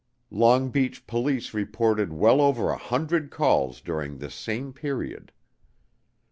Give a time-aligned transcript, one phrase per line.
[0.31, 5.31] Long Beach police reported "well over a hundred calls" during this same period.